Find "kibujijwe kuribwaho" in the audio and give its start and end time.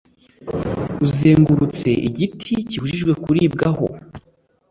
2.69-3.85